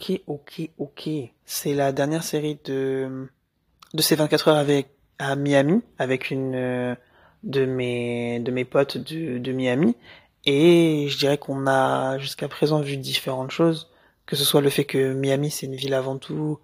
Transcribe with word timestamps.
ok, 0.00 0.20
ok, 0.26 0.70
ok. 0.78 1.08
C'est 1.44 1.74
la 1.74 1.92
dernière 1.92 2.22
série 2.22 2.58
de 2.64 3.28
de 3.92 4.02
ces 4.02 4.14
24 4.16 4.48
heures 4.48 4.56
avec 4.56 4.88
à 5.18 5.36
Miami 5.36 5.82
avec 5.98 6.30
une 6.30 6.54
euh, 6.54 6.94
de 7.42 7.66
mes 7.66 8.40
de 8.40 8.50
mes 8.50 8.64
potes 8.64 8.96
de, 8.98 9.38
de 9.38 9.52
Miami 9.52 9.96
et 10.46 11.06
je 11.08 11.18
dirais 11.18 11.38
qu'on 11.38 11.66
a 11.66 12.18
jusqu'à 12.18 12.48
présent 12.48 12.80
vu 12.80 12.96
différentes 12.96 13.50
choses, 13.50 13.90
que 14.26 14.36
ce 14.36 14.44
soit 14.44 14.62
le 14.62 14.70
fait 14.70 14.84
que 14.84 15.12
Miami 15.12 15.50
c'est 15.50 15.66
une 15.66 15.76
ville 15.76 15.94
avant 15.94 16.16
tout 16.16 16.58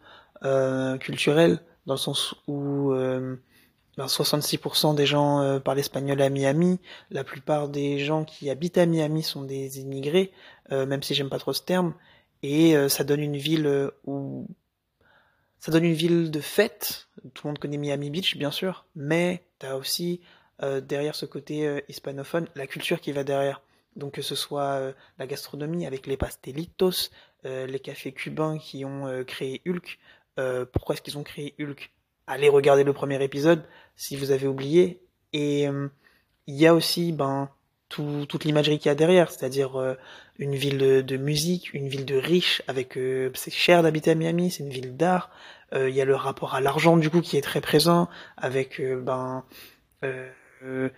euh, 0.44 0.96
culturelle 0.98 1.60
dans 1.86 1.94
le 1.94 1.98
sens 1.98 2.34
où 2.46 2.92
euh, 2.92 3.36
ben 3.98 4.06
66% 4.06 4.94
des 4.94 5.06
gens 5.06 5.60
parlent 5.60 5.78
espagnol 5.78 6.20
à 6.20 6.28
Miami. 6.30 6.80
La 7.10 7.24
plupart 7.24 7.68
des 7.68 7.98
gens 7.98 8.24
qui 8.24 8.50
habitent 8.50 8.78
à 8.78 8.86
Miami 8.86 9.22
sont 9.22 9.42
des 9.42 9.80
immigrés, 9.80 10.32
même 10.70 11.02
si 11.02 11.14
j'aime 11.14 11.30
pas 11.30 11.38
trop 11.38 11.54
ce 11.54 11.62
terme. 11.62 11.94
Et 12.48 12.76
euh, 12.76 12.88
ça 12.88 13.02
donne 13.02 13.18
une 13.18 13.36
ville 13.36 13.66
euh, 13.66 13.90
où 14.04 14.46
ça 15.58 15.72
donne 15.72 15.82
une 15.82 15.94
ville 15.94 16.30
de 16.30 16.40
fête. 16.40 17.08
Tout 17.34 17.48
le 17.48 17.50
monde 17.50 17.58
connaît 17.58 17.76
Miami 17.76 18.08
Beach, 18.08 18.36
bien 18.36 18.52
sûr, 18.52 18.86
mais 18.94 19.42
t'as 19.58 19.74
aussi 19.74 20.20
euh, 20.62 20.80
derrière 20.80 21.16
ce 21.16 21.26
côté 21.26 21.82
hispanophone 21.88 22.46
la 22.54 22.68
culture 22.68 23.00
qui 23.00 23.10
va 23.10 23.24
derrière. 23.24 23.62
Donc 23.96 24.12
que 24.12 24.22
ce 24.22 24.36
soit 24.36 24.94
la 25.18 25.26
gastronomie 25.26 25.86
avec 25.86 26.06
les 26.06 26.16
pastelitos, 26.16 27.10
les 27.42 27.80
cafés 27.80 28.12
cubains 28.12 28.58
qui 28.58 28.84
ont 28.84 29.24
créé 29.24 29.62
Hulk. 29.66 29.98
Pourquoi 30.70 30.94
est-ce 30.94 31.02
qu'ils 31.02 31.16
ont 31.16 31.24
créé 31.24 31.54
Hulk? 31.58 31.90
Allez 32.26 32.50
regarder 32.50 32.84
le 32.84 32.92
premier 32.92 33.20
épisode 33.24 33.64
si 33.96 34.14
vous 34.14 34.32
avez 34.32 34.46
oublié. 34.46 35.00
Et 35.32 35.62
il 35.62 36.54
y 36.54 36.66
a 36.66 36.74
aussi 36.74 37.12
ben 37.12 37.48
tout, 37.88 38.26
toute 38.28 38.44
l'imagerie 38.44 38.78
qu'il 38.78 38.88
y 38.88 38.92
a 38.92 38.94
derrière, 38.94 39.30
c'est-à-dire 39.30 39.80
euh, 39.80 39.94
une 40.38 40.54
ville 40.54 41.04
de, 41.04 41.16
musique, 41.16 41.72
une 41.72 41.88
ville 41.88 42.04
de 42.04 42.16
riches, 42.16 42.62
avec 42.68 42.96
euh, 42.96 43.30
c'est 43.34 43.52
cher 43.52 43.82
d'habiter 43.82 44.10
à 44.10 44.14
Miami, 44.14 44.50
c'est 44.50 44.62
une 44.64 44.70
ville 44.70 44.96
d'art. 44.96 45.30
Euh, 45.72 45.88
Il 45.88 45.94
y 45.94 46.00
a 46.00 46.04
le 46.04 46.16
rapport 46.16 46.54
à 46.54 46.60
l'argent 46.60 46.96
du 46.96 47.10
coup 47.10 47.20
qui 47.20 47.36
est 47.36 47.42
très 47.42 47.60
présent, 47.60 48.08
avec 48.36 48.80
euh, 48.80 49.00
ben 49.00 49.44
euh, 50.04 50.88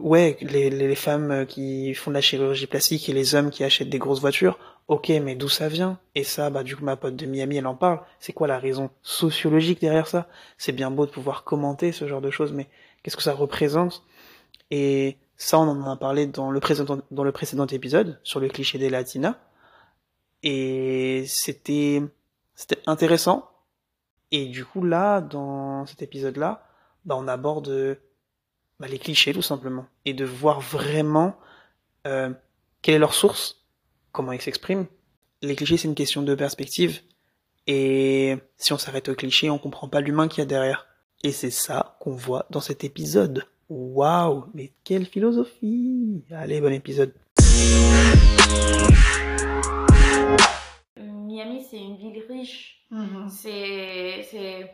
ouais 0.00 0.36
les, 0.40 0.70
les 0.70 0.88
les 0.88 0.94
femmes 0.94 1.46
qui 1.46 1.94
font 1.94 2.10
de 2.10 2.16
la 2.16 2.20
chirurgie 2.20 2.66
plastique 2.66 3.08
et 3.08 3.12
les 3.12 3.34
hommes 3.34 3.50
qui 3.50 3.64
achètent 3.64 3.90
des 3.90 3.98
grosses 3.98 4.20
voitures. 4.20 4.58
Ok, 4.88 5.08
mais 5.08 5.36
d'où 5.36 5.48
ça 5.48 5.68
vient? 5.68 6.00
Et 6.16 6.24
ça, 6.24 6.50
bah 6.50 6.64
du 6.64 6.74
coup 6.74 6.84
ma 6.84 6.96
pote 6.96 7.14
de 7.14 7.26
Miami, 7.26 7.58
elle 7.58 7.66
en 7.68 7.76
parle. 7.76 8.00
C'est 8.18 8.32
quoi 8.32 8.48
la 8.48 8.58
raison 8.58 8.90
sociologique 9.02 9.80
derrière 9.80 10.08
ça? 10.08 10.28
C'est 10.58 10.72
bien 10.72 10.90
beau 10.90 11.06
de 11.06 11.12
pouvoir 11.12 11.44
commenter 11.44 11.92
ce 11.92 12.08
genre 12.08 12.20
de 12.20 12.30
choses, 12.30 12.52
mais 12.52 12.66
qu'est-ce 13.02 13.16
que 13.16 13.22
ça 13.22 13.32
représente? 13.32 14.02
Et 14.72 15.16
ça, 15.42 15.58
on 15.58 15.68
en 15.68 15.90
a 15.90 15.96
parlé 15.96 16.26
dans 16.26 16.50
le 16.50 16.60
précédent, 16.60 17.66
épisode 17.66 18.20
sur 18.22 18.40
le 18.40 18.48
cliché 18.48 18.76
des 18.76 18.90
latinas. 18.90 19.36
Et 20.42 21.24
c'était, 21.26 22.02
c'était 22.54 22.82
intéressant. 22.86 23.50
Et 24.32 24.48
du 24.48 24.66
coup, 24.66 24.84
là, 24.84 25.22
dans 25.22 25.86
cet 25.86 26.02
épisode-là, 26.02 26.68
bah, 27.06 27.16
on 27.18 27.26
aborde 27.26 27.98
bah, 28.78 28.86
les 28.86 28.98
clichés, 28.98 29.32
tout 29.32 29.40
simplement. 29.40 29.86
Et 30.04 30.12
de 30.12 30.26
voir 30.26 30.60
vraiment 30.60 31.34
euh, 32.06 32.30
quelle 32.82 32.96
est 32.96 32.98
leur 32.98 33.14
source, 33.14 33.64
comment 34.12 34.32
ils 34.32 34.42
s'expriment. 34.42 34.86
Les 35.40 35.56
clichés, 35.56 35.78
c'est 35.78 35.88
une 35.88 35.94
question 35.94 36.20
de 36.20 36.34
perspective. 36.34 37.00
Et 37.66 38.36
si 38.58 38.74
on 38.74 38.78
s'arrête 38.78 39.08
aux 39.08 39.14
clichés, 39.14 39.48
on 39.48 39.58
comprend 39.58 39.88
pas 39.88 40.02
l'humain 40.02 40.28
qu'il 40.28 40.40
y 40.40 40.42
a 40.42 40.46
derrière. 40.46 40.86
Et 41.22 41.32
c'est 41.32 41.50
ça 41.50 41.96
qu'on 41.98 42.12
voit 42.12 42.44
dans 42.50 42.60
cet 42.60 42.84
épisode. 42.84 43.46
Waouh, 43.72 44.46
mais 44.52 44.72
quelle 44.82 45.06
philosophie 45.06 46.24
Allez, 46.32 46.60
bon 46.60 46.72
épisode. 46.72 47.14
Miami, 50.96 51.62
c'est 51.70 51.78
une 51.78 51.96
ville 51.96 52.22
riche. 52.28 52.84
Mhm. 52.90 53.28
C'est, 53.28 54.22
c'est, 54.28 54.72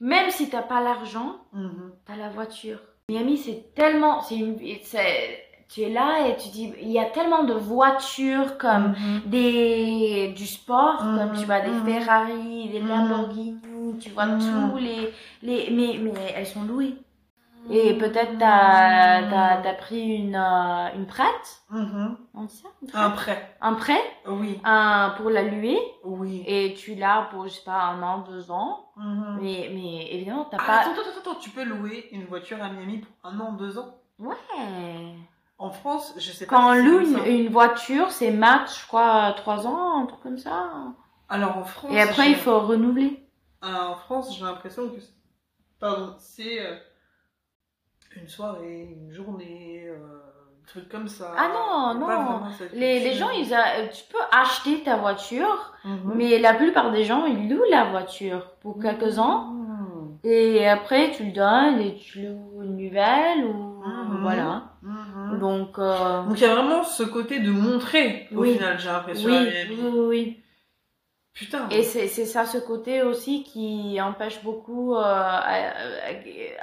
même 0.00 0.30
si 0.30 0.50
t'as 0.50 0.60
pas 0.62 0.82
l'argent, 0.82 1.36
Mhm. 1.54 1.92
t'as 2.06 2.16
la 2.16 2.28
voiture. 2.28 2.80
Miami, 3.08 3.38
c'est 3.38 3.74
tellement, 3.74 4.20
c'est 4.20 4.36
une, 4.36 4.58
c'est, 4.82 5.38
tu 5.70 5.80
es 5.80 5.88
là 5.90 6.28
et 6.28 6.36
tu 6.36 6.50
dis, 6.50 6.70
il 6.82 6.90
y 6.92 6.98
a 6.98 7.06
tellement 7.06 7.44
de 7.44 7.54
voitures 7.54 8.58
comme 8.58 8.88
Mhm. 8.92 9.22
des, 9.30 10.34
du 10.36 10.46
sport, 10.46 10.98
comme 10.98 11.32
tu 11.38 11.46
vois 11.46 11.60
des. 11.60 11.72
Ferrari, 11.90 12.68
des. 12.68 12.80
Lamborghini, 12.80 13.58
tu 13.98 14.10
vois 14.10 14.26
tous 14.26 14.76
les, 14.76 15.10
les, 15.42 15.70
mais, 15.70 15.98
mais 15.98 16.34
elles 16.36 16.46
sont 16.46 16.64
louées. 16.64 16.94
Et 17.70 17.94
peut-être 17.96 18.38
t'as, 18.38 19.22
t'as, 19.30 19.56
t'as 19.62 19.74
pris 19.74 20.16
une, 20.16 20.36
euh, 20.36 20.94
une 20.96 21.06
prête, 21.06 21.62
on 21.70 22.44
dit 22.44 22.56
ça? 22.56 22.68
Une 22.82 22.90
Un 22.94 23.10
prête? 23.10 23.38
prêt. 23.38 23.56
Un 23.60 23.74
prêt, 23.74 24.00
Oui. 24.28 24.60
un, 24.64 25.14
pour 25.16 25.30
la 25.30 25.42
louer. 25.42 25.78
Oui. 26.04 26.44
Et 26.46 26.74
tu 26.74 26.94
l'as 26.94 27.28
pour, 27.30 27.44
je 27.48 27.54
sais 27.54 27.64
pas, 27.64 27.80
un 27.84 28.02
an, 28.02 28.18
deux 28.18 28.50
ans. 28.50 28.90
Mhm. 28.96 29.38
Mais, 29.40 29.70
mais 29.74 30.08
évidemment, 30.14 30.46
t'as 30.50 30.58
Ah, 30.60 30.66
pas. 30.66 30.78
Attends, 30.80 30.90
attends, 30.92 31.20
attends, 31.30 31.38
tu 31.40 31.50
peux 31.50 31.64
louer 31.64 32.08
une 32.12 32.24
voiture 32.26 32.62
à 32.62 32.68
Miami 32.68 32.98
pour 32.98 33.30
un 33.30 33.40
an, 33.40 33.52
deux 33.52 33.78
ans? 33.78 33.94
Ouais. 34.18 34.34
En 35.58 35.70
France, 35.70 36.14
je 36.18 36.32
sais 36.32 36.46
pas. 36.46 36.56
Quand 36.56 36.70
on 36.70 36.74
si 36.74 36.80
c'est 36.82 36.84
loue 36.86 37.00
une, 37.26 37.40
une 37.46 37.48
voiture, 37.48 38.10
c'est 38.10 38.30
max, 38.30 38.80
je 38.82 38.86
crois, 38.86 39.32
trois 39.36 39.66
ans, 39.66 40.02
un 40.02 40.06
truc 40.06 40.20
comme 40.20 40.38
ça. 40.38 40.70
Alors 41.28 41.56
en 41.56 41.64
France. 41.64 41.92
Et 41.92 42.00
après, 42.00 42.28
il 42.30 42.36
faut 42.36 42.60
renouveler. 42.60 43.26
Ah, 43.62 43.88
en 43.90 43.94
France, 43.94 44.36
j'ai 44.36 44.44
l'impression 44.44 44.88
que. 44.90 44.96
Pardon, 45.80 46.14
c'est 46.18 46.60
euh, 46.60 46.76
une 48.20 48.28
soirée, 48.28 48.96
une 49.00 49.12
journée, 49.12 49.84
euh, 49.88 49.94
un 49.96 50.66
truc 50.66 50.88
comme 50.88 51.08
ça. 51.08 51.32
Ah 51.36 51.48
non, 51.52 52.00
non. 52.00 52.40
Les, 52.72 53.00
les 53.00 53.12
gens, 53.14 53.30
ils 53.30 53.52
a, 53.54 53.86
tu 53.88 54.04
peux 54.10 54.18
acheter 54.32 54.82
ta 54.82 54.96
voiture, 54.96 55.72
Mhm. 55.84 56.12
mais 56.16 56.38
la 56.38 56.54
plupart 56.54 56.90
des 56.92 57.04
gens, 57.04 57.26
ils 57.26 57.48
louent 57.48 57.68
la 57.70 57.84
voiture 57.90 58.50
pour 58.60 58.80
quelques 58.80 59.18
ans. 59.18 59.52
Mhm. 59.52 60.18
Et 60.24 60.66
après, 60.66 61.10
tu 61.10 61.24
le 61.24 61.32
donnes 61.32 61.80
et 61.80 61.94
tu 61.96 62.22
loues 62.22 62.62
une 62.62 62.76
nouvelle 62.76 63.44
ou 63.44 63.82
Mhm. 63.84 64.20
voilà. 64.22 64.62
Donc, 65.38 65.78
euh, 65.78 66.22
Donc 66.24 66.38
il 66.40 66.42
y 66.42 66.46
a 66.46 66.54
vraiment 66.54 66.82
ce 66.82 67.02
côté 67.02 67.40
de 67.40 67.50
montrer, 67.50 68.28
au 68.34 68.40
Oui. 68.40 68.54
final, 68.54 68.78
j'ai 68.78 68.88
l'impression. 68.88 69.30
oui, 69.30 69.48
oui, 69.70 69.90
oui. 70.08 70.40
Putain. 71.34 71.68
Et 71.70 71.82
c'est 71.82 72.06
c'est 72.06 72.26
ça 72.26 72.46
ce 72.46 72.58
côté 72.58 73.02
aussi 73.02 73.42
qui 73.42 74.00
empêche 74.00 74.42
beaucoup 74.44 74.94
euh, 74.94 75.02
à- 75.02 75.72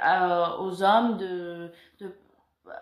à- 0.00 0.58
aux 0.60 0.82
hommes 0.82 1.18
de, 1.18 1.70
de 2.00 2.14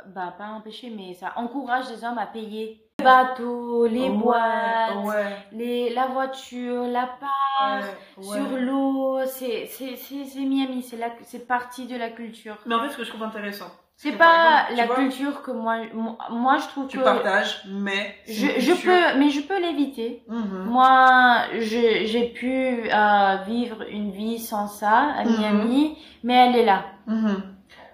bah 0.06 0.33
pas 0.39 0.47
empêcher 0.49 0.89
mais 0.91 1.15
ça 1.15 1.33
encourage 1.37 1.91
les 1.91 2.05
hommes 2.05 2.19
à 2.19 2.27
payer 2.27 2.87
les 3.01 3.05
bateaux, 3.05 3.87
les 3.87 4.03
Ouais, 4.03 4.09
boîtes, 4.11 5.05
Ouais. 5.05 5.37
les 5.53 5.91
la 5.93 6.06
voiture, 6.06 6.84
la 6.87 7.06
part 7.19 7.83
ouais, 8.19 8.25
sur 8.25 8.57
l'eau, 8.59 9.19
c'est 9.27 9.67
c'est 9.67 9.97
c'est 9.97 10.25
c'est 10.27 10.41
Miami, 10.45 10.83
c'est 10.83 10.97
la 10.99 11.11
c'est 11.25 11.47
partie 11.47 11.87
de 11.87 11.97
la 11.97 12.11
culture. 12.11 12.57
Mais 12.67 12.75
en 12.77 12.83
fait, 12.84 12.91
ce 12.91 12.99
que 12.99 13.05
je 13.05 13.09
trouve 13.11 13.22
intéressant, 13.25 13.71
C'est 14.03 14.12
pas 14.12 14.66
exemple, 14.71 14.71
tu 14.71 14.77
la 14.77 14.87
vois, 14.87 14.94
culture 14.97 15.43
que 15.43 15.50
moi 15.50 15.77
moi, 15.93 16.16
moi, 16.31 16.56
je 16.59 16.69
trouve 16.69 16.87
Tu 16.88 16.97
que 16.99 17.05
partages, 17.05 17.62
mais. 17.69 18.16
je, 18.27 18.59
je 18.59 18.72
peux 18.83 19.19
mais 19.19 19.28
je 19.31 19.41
peux 19.43 19.61
l'éviter. 19.61 20.22
Mhm. 20.28 20.65
Moi, 20.65 21.43
je- 21.59 22.06
j'ai 22.06 22.28
pu 22.28 22.91
euh, 22.91 23.37
vivre 23.47 23.83
une 23.91 24.10
vie 24.10 24.39
sans 24.39 24.69
ça 24.69 25.12
à 25.19 25.25
Mhm. 25.25 25.39
Miami, 25.39 25.99
mais 26.22 26.34
elle 26.34 26.56
est 26.56 26.65
là. 26.65 26.84
Mhm. 27.06 27.43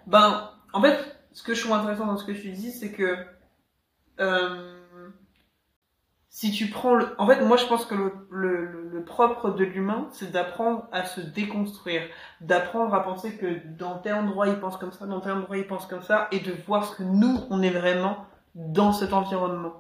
Ben, 0.06 0.50
en 0.72 0.80
fait, 0.80 0.96
ce 1.32 1.42
que 1.42 1.54
je 1.54 1.60
trouve 1.62 1.74
intéressant 1.76 2.06
dans 2.06 2.16
ce 2.16 2.24
que 2.24 2.32
tu 2.32 2.50
dis, 2.50 2.70
c'est 2.70 2.92
que 2.92 3.16
euh, 4.20 4.75
si 6.38 6.50
tu 6.52 6.66
prends 6.68 6.94
le, 6.94 7.06
en 7.18 7.26
fait, 7.26 7.40
moi 7.50 7.56
je 7.56 7.64
pense 7.66 7.84
que 7.86 7.94
le, 7.94 8.12
le, 8.30 8.52
le- 8.72 8.88
le 8.96 9.04
propre 9.04 9.50
de 9.50 9.64
l'humain, 9.64 10.08
c'est 10.10 10.30
d'apprendre 10.32 10.86
à 10.92 11.02
se 11.04 11.20
déconstruire, 11.20 12.02
d'apprendre 12.42 12.92
à 12.94 13.02
penser 13.02 13.36
que 13.40 13.48
dans 13.78 13.98
tel 13.98 14.14
endroit 14.14 14.46
il 14.48 14.58
pense 14.60 14.76
comme 14.76 14.92
ça, 14.92 15.06
dans 15.06 15.20
tel 15.20 15.32
endroit 15.32 15.56
il 15.56 15.66
pense 15.66 15.86
comme 15.86 16.02
ça, 16.02 16.28
et 16.32 16.40
de 16.40 16.52
voir 16.66 16.84
ce 16.88 16.92
que 16.96 17.02
nous 17.04 17.36
on 17.50 17.62
est 17.62 17.70
vraiment 17.82 18.16
dans 18.54 18.92
cet 18.92 19.12
environnement. 19.14 19.74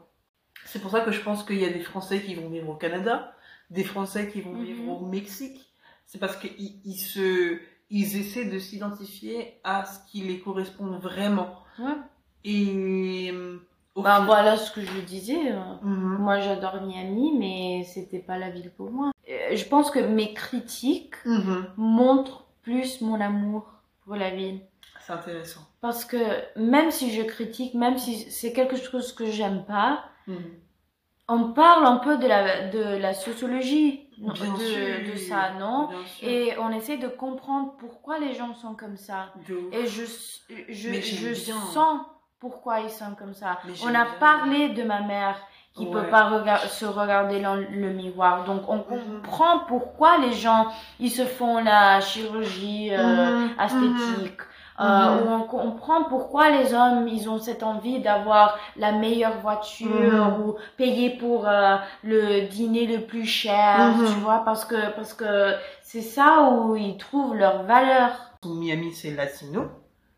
C'est 0.64 0.80
pour 0.80 0.90
ça 0.90 1.00
que 1.02 1.12
je 1.12 1.20
pense 1.22 1.42
qu'il 1.44 1.58
y 1.60 1.64
a 1.66 1.70
des 1.78 1.80
Français 1.92 2.20
qui 2.22 2.34
vont 2.34 2.48
vivre 2.48 2.70
au 2.70 2.74
Canada, 2.84 3.32
des 3.70 3.84
Français 3.84 4.28
qui 4.30 4.40
vont 4.40 4.52
Mhm. 4.54 4.64
vivre 4.64 4.84
au 4.94 5.06
Mexique. 5.06 5.60
C'est 6.06 6.18
parce 6.18 6.36
qu'ils 6.36 6.80
ils 6.84 6.96
se, 7.12 7.58
ils 7.90 8.16
essaient 8.22 8.46
de 8.54 8.58
s'identifier 8.58 9.60
à 9.62 9.84
ce 9.84 9.98
qui 10.10 10.20
les 10.22 10.38
correspond 10.40 10.90
vraiment. 11.08 11.50
Ouais. 11.78 11.96
Et 12.44 13.30
euh, 13.32 13.58
final- 13.94 14.24
voilà 14.26 14.56
ce 14.56 14.70
que 14.74 14.82
je 14.82 15.00
disais. 15.14 15.52
Mhm. 15.82 16.05
Moi, 16.26 16.40
j'adore 16.40 16.82
Miami, 16.82 17.32
mais 17.38 17.84
c'était 17.84 18.18
pas 18.18 18.36
la 18.36 18.50
ville 18.50 18.72
pour 18.76 18.90
moi. 18.90 19.12
Euh, 19.30 19.54
Je 19.54 19.64
pense 19.64 19.92
que 19.92 20.00
mes 20.00 20.34
critiques 20.34 21.14
Mhm. 21.24 21.66
montrent 21.76 22.42
plus 22.62 23.00
mon 23.00 23.20
amour 23.20 23.62
pour 24.02 24.16
la 24.16 24.30
ville. 24.30 24.58
C'est 25.04 25.12
intéressant. 25.12 25.60
Parce 25.80 26.04
que 26.04 26.18
même 26.58 26.90
si 26.90 27.12
je 27.16 27.22
critique, 27.22 27.74
même 27.74 27.96
si 27.96 28.12
c'est 28.38 28.52
quelque 28.52 28.74
chose 28.76 29.12
que 29.12 29.26
j'aime 29.26 29.64
pas, 29.66 29.92
Mhm. 30.26 30.50
on 31.28 31.52
parle 31.52 31.86
un 31.86 31.98
peu 31.98 32.14
de 32.18 32.26
la, 32.26 32.42
de 32.70 32.84
la 33.06 33.14
sociologie 33.14 34.08
de, 34.18 35.14
ça, 35.28 35.52
non? 35.60 35.90
Et 36.22 36.54
on 36.58 36.70
essaie 36.72 36.96
de 36.96 37.06
comprendre 37.06 37.76
pourquoi 37.78 38.18
les 38.18 38.32
gens 38.34 38.52
sont 38.54 38.74
comme 38.74 38.96
ça. 38.96 39.32
Et 39.72 39.86
je, 39.86 40.04
je, 40.70 40.90
je 41.00 41.34
sens 41.74 42.00
pourquoi 42.40 42.80
ils 42.80 42.90
sont 42.90 43.14
comme 43.16 43.34
ça. 43.34 43.58
On 43.84 43.94
a 43.94 44.04
bien. 44.04 44.14
parlé 44.18 44.68
de 44.70 44.82
ma 44.82 45.02
mère 45.02 45.38
qui 45.76 45.84
Ouais. 45.86 45.92
peut 45.92 46.06
pas 46.10 46.24
rega- 46.30 46.58
se 46.68 46.84
regarder 46.86 47.40
dans 47.40 47.54
le 47.54 47.90
miroir. 47.92 48.44
Donc 48.44 48.62
on 48.68 48.78
Mhm. 48.78 48.84
comprend 49.22 49.60
pourquoi 49.68 50.18
les 50.18 50.32
gens 50.32 50.66
ils 50.98 51.10
se 51.10 51.24
font 51.24 51.62
la 51.62 52.00
chirurgie 52.00 52.90
euh, 52.92 53.30
Mhm, 53.30 53.50
esthétique. 53.64 54.40
Euh, 54.78 55.22
où 55.24 55.28
on 55.30 55.44
comprend 55.44 56.04
pourquoi 56.04 56.50
les 56.50 56.74
hommes 56.74 57.08
ils 57.08 57.30
ont 57.30 57.38
cette 57.38 57.62
envie 57.62 58.00
d'avoir 58.00 58.58
la 58.76 58.92
meilleure 58.92 59.38
voiture 59.38 60.38
ou 60.40 60.56
payer 60.76 61.16
pour 61.16 61.48
euh, 61.48 61.76
le 62.04 62.46
dîner 62.46 62.86
le 62.86 63.06
plus 63.06 63.24
cher 63.24 63.94
tu 64.12 64.18
vois 64.20 64.40
parce 64.44 64.66
que 64.66 64.94
parce 64.94 65.14
que 65.14 65.54
c'est 65.80 66.02
ça 66.02 66.50
où 66.52 66.76
ils 66.76 66.98
trouvent 66.98 67.34
leur 67.34 67.62
valeur 67.62 68.10
Miami, 68.44 68.92
c'est 68.92 69.12
latino. 69.12 69.62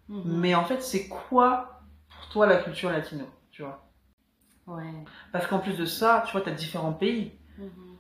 Mais 0.09 0.55
en 0.55 0.65
fait, 0.65 0.83
c'est 0.83 1.07
quoi 1.09 1.81
pour 2.11 2.29
toi 2.29 2.47
la 2.47 2.57
culture 2.57 2.91
latino 2.91 3.25
Tu 3.51 3.63
vois? 3.63 3.79
Ouais 4.69 5.05
Parce 5.33 5.47
qu'en 5.47 5.59
plus 5.59 5.75
de 5.75 5.85
ça, 5.85 6.23
tu 6.27 6.33
vois, 6.33 6.41
tu 6.43 6.49
as 6.51 6.55
différents 6.55 6.93
pays 6.93 7.33
Mhm. 7.59 7.97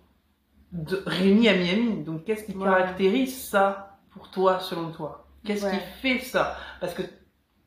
de, 0.72 1.02
réunis 1.06 1.48
à 1.48 1.54
Miami. 1.56 2.02
Donc, 2.04 2.24
qu'est-ce 2.24 2.44
qui 2.44 2.56
Ouais. 2.56 2.64
caractérise 2.64 3.42
ça 3.42 3.98
pour 4.10 4.30
toi, 4.30 4.60
selon 4.60 4.92
toi? 4.92 5.26
Qu'est-ce 5.44 5.64
Ouais. 5.64 5.72
qui 5.72 5.84
fait 6.02 6.18
ça? 6.20 6.56
Parce 6.80 6.94
que, 6.94 7.02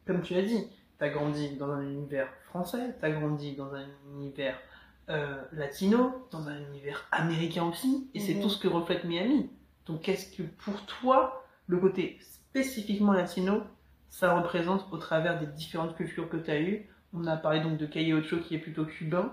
comme 0.06 0.22
tu 0.22 0.34
l'as 0.34 0.42
dit, 0.44 0.68
tu 1.00 1.04
as 1.04 1.10
grandi 1.10 1.56
dans 1.58 1.72
un 1.72 1.82
univers 1.82 2.28
français, 2.46 2.96
tu 3.00 3.06
as 3.06 3.12
grandi 3.12 3.56
dans 3.56 3.74
un 3.74 3.86
univers 4.14 4.58
euh, 5.10 5.42
latino, 5.52 6.28
dans 6.32 6.48
un 6.48 6.58
univers 6.70 7.06
américain 7.12 7.64
aussi, 7.64 8.10
et 8.14 8.20
c'est 8.20 8.36
Mhm. 8.36 8.42
tout 8.44 8.50
ce 8.50 8.60
que 8.60 8.68
reflète 8.70 9.04
Miami. 9.04 9.50
Donc, 9.88 10.02
qu'est-ce 10.04 10.36
que 10.38 10.44
pour 10.44 10.80
toi, 10.86 11.44
le 11.68 11.78
côté 11.80 12.18
spécifiquement 12.22 13.12
latino, 13.12 13.64
ça 14.10 14.34
représente 14.40 14.86
au 14.92 14.98
travers 14.98 15.40
des 15.40 15.48
différentes 15.48 15.96
cultures 15.96 16.30
que 16.30 16.38
tu 16.38 16.52
as 16.52 16.60
eues 16.62 16.88
On 17.14 17.26
a 17.28 17.36
parlé 17.38 17.60
donc 17.62 17.78
de 17.78 17.86
Calle 17.86 18.14
Ocho 18.14 18.38
qui 18.40 18.56
est 18.56 18.60
plutôt 18.60 18.86
cubain. 18.86 19.32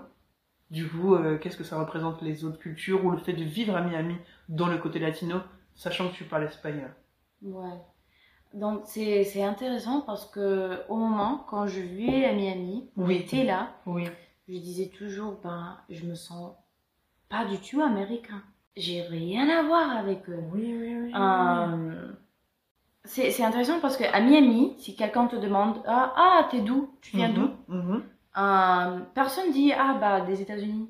Du 0.71 0.87
coup, 0.87 1.15
euh, 1.15 1.37
qu'est-ce 1.37 1.57
que 1.57 1.63
ça 1.63 1.79
représente 1.79 2.21
les 2.21 2.45
autres 2.45 2.59
cultures 2.59 3.03
ou 3.03 3.11
le 3.11 3.17
fait 3.17 3.33
de 3.33 3.43
vivre 3.43 3.75
à 3.75 3.81
Miami 3.81 4.15
dans 4.49 4.67
le 4.67 4.77
côté 4.77 4.99
latino, 4.99 5.37
sachant 5.75 6.09
que 6.09 6.15
tu 6.15 6.25
parles 6.25 6.43
espagnol? 6.43 6.93
Ouais. 7.41 7.79
Donc 8.53 8.81
c'est 8.85 9.23
c'est 9.23 9.43
intéressant 9.43 10.01
parce 10.01 10.25
que 10.25 10.81
au 10.89 10.95
moment 10.97 11.45
quand 11.49 11.67
je 11.67 11.79
vivais 11.81 12.25
à 12.25 12.33
Miami, 12.33 12.89
Oui. 12.97 13.17
était 13.17 13.43
là, 13.43 13.71
Oui. 13.85 14.05
je 14.47 14.57
disais 14.57 14.89
toujours 14.89 15.39
ben 15.43 15.77
je 15.89 16.05
me 16.05 16.15
sens 16.15 16.53
pas 17.29 17.45
du 17.45 17.57
tout 17.59 17.81
américain. 17.81 18.41
J'ai 18.75 19.01
rien 19.03 19.47
à 19.49 19.63
voir 19.63 19.91
avec 19.97 20.27
eux. 20.29 20.39
Oui, 20.53 20.75
oui, 20.79 20.95
oui. 21.03 21.11
Euh, 21.15 22.11
c'est 23.31 23.43
intéressant 23.43 23.79
parce 23.79 23.97
que 23.97 24.03
à 24.03 24.19
Miami, 24.21 24.73
si 24.77 24.95
quelqu'un 24.95 25.27
te 25.27 25.35
demande 25.35 25.81
ah 25.87 26.13
ah 26.15 26.47
t'es 26.51 26.61
d'où, 26.61 26.89
tu 27.01 27.17
viens 27.17 27.29
d'où, 27.29 27.49
Mhm. 27.67 28.03
Euh, 28.37 28.99
personne 29.15 29.51
dit 29.51 29.73
ah 29.73 29.95
bah 29.99 30.21
des 30.21 30.41
États-Unis, 30.41 30.87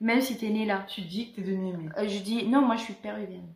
même 0.00 0.20
si 0.20 0.36
t'es 0.38 0.50
né 0.50 0.66
là. 0.66 0.84
Tu 0.86 1.00
dis 1.00 1.32
que 1.32 1.36
t'es 1.36 1.42
de 1.50 1.56
Miami. 1.56 1.88
Euh, 1.98 2.06
je 2.06 2.18
dis 2.22 2.46
non 2.46 2.60
moi 2.60 2.76
je 2.76 2.82
suis 2.82 2.94
péruvienne. 2.94 3.48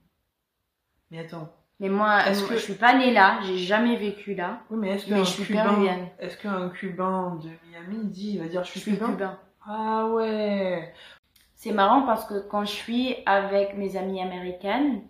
Mais 1.10 1.20
attends. 1.20 1.48
Mais 1.78 1.88
moi, 1.88 2.26
Est-ce 2.26 2.44
que- 2.44 2.54
je 2.56 2.60
suis 2.60 2.74
pas 2.74 2.94
née 2.98 3.10
là, 3.12 3.38
j'ai 3.42 3.56
jamais 3.56 3.96
vécu 3.96 4.34
là. 4.34 4.60
Oui, 4.70 4.78
mais 4.80 4.90
est-ce 4.90 5.06
qu'un 5.06 5.18
je 5.18 5.24
suis 5.24 5.44
Cubain, 5.44 5.64
péruvienne. 5.64 6.08
est-ce 6.18 6.36
qu'un 6.36 6.68
Cubain 6.70 7.38
de 7.42 7.48
Miami 7.68 8.04
dit, 8.06 8.32
il 8.34 8.38
va 8.40 8.48
dire 8.48 8.62
je 8.64 8.66
Je 8.66 8.70
suis 8.72 8.80
suis 8.80 8.92
cubain 8.98 9.06
cubain. 9.12 9.38
Ah 9.66 10.06
ouais. 10.08 10.92
C'est 11.54 11.72
marrant 11.72 12.02
parce 12.02 12.24
que 12.26 12.40
quand 12.48 12.64
je 12.64 12.72
suis 12.72 13.16
avec 13.26 13.76
mes 13.76 13.96
amies 13.96 14.20
américaines, 14.22 15.02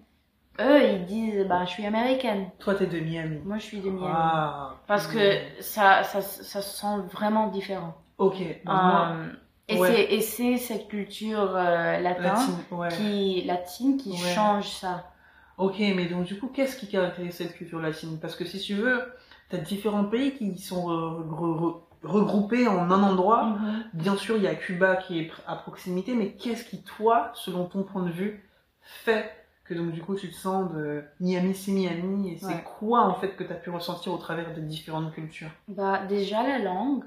eux 0.60 0.82
ils 0.82 1.04
disent 1.06 1.46
bah 1.46 1.64
je 1.64 1.70
suis 1.70 1.86
américaine. 1.86 2.50
Toi, 2.58 2.74
t'es 2.74 2.86
de 2.86 2.98
Miami. 3.00 3.40
Moi 3.44 3.58
je 3.58 3.62
suis 3.64 3.80
de 3.80 3.90
Miami. 3.90 4.12
Ah. 4.14 4.74
Parce 4.86 5.06
que 5.06 5.18
ça, 5.60 6.02
ça, 6.04 6.20
ça 6.20 6.62
se 6.62 6.78
sent 6.78 6.98
vraiment 7.12 7.48
différent. 7.48 7.94
Ok. 8.18 8.36
moi, 8.64 9.08
Euh, 9.12 9.32
et 9.68 9.78
ouais. 9.78 9.88
c'est 9.88 10.02
et 10.14 10.20
c'est 10.20 10.56
cette 10.56 10.88
culture 10.88 11.54
euh, 11.56 11.98
latine, 12.00 12.22
latine, 12.24 12.54
ouais. 12.72 12.88
qui 12.88 13.42
latine 13.46 13.96
qui 13.96 14.10
Ouais. 14.10 14.34
change 14.34 14.68
ça. 14.68 15.10
Ok, 15.58 15.76
mais 15.78 16.06
donc 16.06 16.24
du 16.24 16.38
coup, 16.38 16.48
qu'est-ce 16.48 16.76
qui 16.76 16.88
caractérise 16.88 17.34
cette 17.34 17.54
culture 17.54 17.80
latine? 17.80 18.18
Parce 18.20 18.34
que 18.34 18.44
si 18.44 18.58
tu 18.58 18.74
veux, 18.74 19.02
t'as 19.50 19.58
différents 19.58 20.04
pays 20.04 20.34
qui 20.34 20.56
sont 20.58 20.86
re- 20.88 21.28
re- 21.28 21.58
re- 21.60 21.80
regroupés 22.02 22.66
en 22.66 22.90
un 22.90 23.02
endroit. 23.02 23.44
Mhm. 23.44 23.84
Bien 23.92 24.16
sûr, 24.16 24.36
il 24.38 24.42
y 24.42 24.48
a 24.48 24.54
Cuba 24.54 24.96
qui 24.96 25.18
est 25.20 25.30
à 25.46 25.56
proximité, 25.56 26.14
mais 26.14 26.32
qu'est-ce 26.32 26.64
qui, 26.64 26.82
toi, 26.82 27.30
selon 27.34 27.66
ton 27.66 27.82
point 27.82 28.02
de 28.04 28.10
vue, 28.10 28.48
fait 28.80 29.30
que 29.70 29.74
donc 29.74 29.92
du 29.92 30.02
coup 30.02 30.16
tu 30.16 30.28
te 30.30 30.34
sens 30.34 30.72
de 30.72 31.04
Miami 31.20 31.54
c'est 31.54 31.72
Miami 31.72 32.32
et 32.32 32.38
c'est 32.38 32.46
Ouais. 32.46 32.64
quoi 32.78 33.02
en 33.06 33.14
fait 33.14 33.36
que 33.36 33.44
tu 33.44 33.52
as 33.52 33.56
pu 33.56 33.70
ressentir 33.70 34.12
au 34.12 34.18
travers 34.18 34.52
des 34.54 34.62
différentes 34.62 35.12
cultures? 35.12 35.50
Bah 35.68 36.04
déjà 36.06 36.42
la 36.42 36.58
langue. 36.58 37.04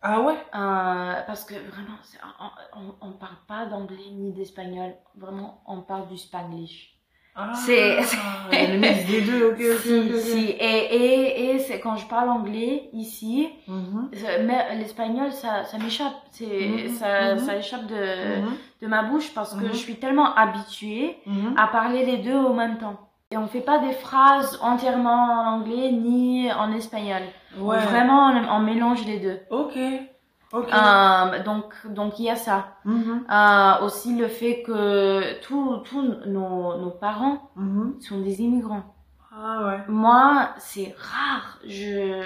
Ah 0.00 0.20
ouais? 0.22 0.36
Euh, 0.54 1.22
parce 1.26 1.44
que 1.44 1.54
vraiment, 1.54 1.98
on, 2.76 2.94
on 3.00 3.12
parle 3.12 3.36
pas 3.48 3.66
d'anglais 3.66 4.10
ni 4.12 4.32
d'espagnol. 4.32 4.94
Vraiment, 5.16 5.62
on 5.66 5.82
parle 5.82 6.08
du 6.08 6.16
spanglish. 6.16 6.97
Ah, 7.38 7.52
C'est- 7.54 7.98
le 8.50 8.78
mix 8.78 9.06
des 9.06 9.20
deux, 9.22 9.46
ok, 9.50 9.60
ok, 9.60 9.78
si, 9.82 9.98
ok, 9.98 10.06
ok. 10.14 10.20
si. 10.20 10.44
Et, 10.50 10.78
et, 10.96 11.50
et 11.50 11.58
c'est 11.60 11.80
quand 11.80 11.96
je 11.96 12.06
parle 12.06 12.28
anglais 12.30 12.88
ici, 12.92 13.48
c'est- 14.12 14.42
mais 14.42 14.74
l'espagnol, 14.76 15.30
ça, 15.32 15.64
ça 15.64 15.78
m'échappe. 15.78 16.14
C'est, 16.32 16.46
Mhm, 16.46 16.88
ça, 16.88 17.34
mhm. 17.34 17.38
ça 17.40 17.56
échappe 17.56 17.86
de, 17.86 18.40
mhm, 18.40 18.48
de 18.82 18.86
ma 18.86 19.02
bouche 19.04 19.32
parce 19.34 19.54
que 19.54 19.64
Mhm. 19.64 19.72
je 19.72 19.76
suis 19.76 19.96
tellement 19.96 20.34
habituée 20.34 21.16
mhm. 21.26 21.54
à 21.56 21.66
parler 21.68 22.04
les 22.04 22.16
deux 22.18 22.36
au 22.36 22.52
même 22.52 22.78
temps. 22.78 22.96
Et 23.30 23.36
on 23.36 23.46
fait 23.46 23.60
pas 23.60 23.78
des 23.78 23.92
phrases 23.92 24.58
entièrement 24.62 25.24
en 25.24 25.46
anglais 25.58 25.92
ni 25.92 26.50
en 26.50 26.72
espagnol. 26.72 27.20
Ouais. 27.58 27.78
Vraiment, 27.78 28.28
on, 28.30 28.56
on 28.56 28.60
mélange 28.60 29.04
les 29.06 29.18
deux. 29.18 29.38
Ok, 29.50 29.74
Euh, 30.54 31.42
donc, 31.44 31.74
donc 31.88 32.18
il 32.18 32.24
y 32.24 32.30
a 32.30 32.36
ça. 32.36 32.76
Mhm, 32.84 33.24
Euh, 33.30 33.84
aussi 33.84 34.16
le 34.16 34.28
fait 34.28 34.62
que 34.62 35.40
tous 35.42 35.82
nos, 36.26 36.76
nos 36.78 36.90
parents 36.90 37.50
mhm. 37.56 38.00
sont 38.00 38.20
des 38.20 38.40
immigrants. 38.40 38.94
Ah 39.30 39.66
ouais. 39.66 39.80
Moi, 39.88 40.48
c'est 40.58 40.96
rare. 40.98 41.58
Je, 41.66 42.22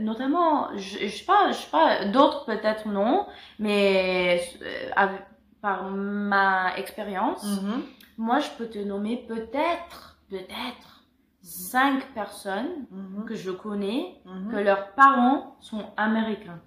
notamment, 0.00 0.68
je, 0.76 1.06
je 1.06 1.16
sais 1.16 1.24
pas, 1.24 1.50
je 1.52 1.56
sais 1.56 1.70
pas, 1.70 2.04
d'autres 2.06 2.44
peut-être 2.46 2.88
non, 2.88 3.26
mais 3.58 4.40
euh, 4.62 5.06
par 5.62 5.84
ma 5.84 6.76
expérience, 6.76 7.44
Mhm. 7.62 7.82
moi, 8.18 8.38
je 8.40 8.50
peux 8.58 8.66
te 8.68 8.78
nommer 8.78 9.24
peut-être, 9.28 10.18
peut-être 10.28 11.04
cinq 11.42 12.12
personnes 12.12 12.86
que 13.26 13.34
je 13.36 13.52
connais 13.52 14.20
que 14.50 14.56
leurs 14.56 14.90
parents 14.94 15.56
sont 15.60 15.84
américains. 15.96 16.60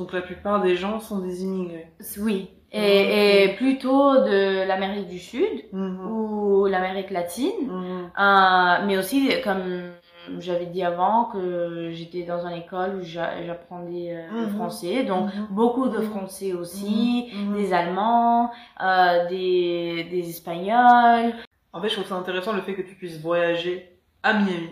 Donc 0.00 0.12
la 0.12 0.22
plupart 0.22 0.60
des 0.62 0.76
gens 0.76 0.98
sont 0.98 1.18
des 1.18 1.42
immigrés. 1.44 1.88
Oui. 2.18 2.50
Et, 2.72 3.44
et 3.44 3.48
plutôt 3.56 4.14
de 4.24 4.66
l'Amérique 4.66 5.08
du 5.08 5.18
Sud 5.18 5.64
Mhm, 5.72 6.06
ou 6.10 6.66
l'Amérique 6.66 7.10
latine, 7.10 7.66
mhm. 7.68 8.10
Euh, 8.18 8.86
mais 8.86 8.96
aussi 8.96 9.28
comme 9.44 9.90
j'avais 10.38 10.66
dit 10.66 10.82
avant 10.82 11.24
que 11.32 11.90
j'étais 11.92 12.22
dans 12.22 12.46
une 12.46 12.56
école 12.64 12.96
où 13.00 13.02
j'a- 13.02 13.44
j'apprenais 13.44 14.14
euh, 14.14 14.22
le 14.32 14.46
Mhm. 14.46 14.56
français, 14.56 15.02
donc 15.04 15.30
beaucoup 15.50 15.88
de 15.88 16.00
français 16.00 16.52
aussi, 16.52 17.32
des 17.56 17.72
Allemands, 17.72 18.50
euh, 18.82 19.28
des, 19.28 20.06
des 20.10 20.28
Espagnols. 20.30 21.34
En 21.72 21.80
fait, 21.82 21.88
je 21.88 21.94
trouve 21.94 22.06
ça 22.06 22.14
intéressant 22.16 22.52
le 22.52 22.62
fait 22.62 22.74
que 22.74 22.82
tu 22.82 22.94
puisses 22.94 23.20
voyager 23.20 23.96
à 24.22 24.32
Miami. 24.34 24.70